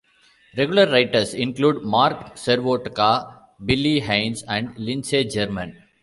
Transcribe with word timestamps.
Regular 0.57 0.87
writers 0.87 1.35
include 1.35 1.83
Mark 1.83 2.33
Serwotka, 2.35 3.35
Billy 3.63 3.99
Hayes 3.99 4.41
and 4.47 4.75
Lindsey 4.75 5.25
German. 5.25 5.77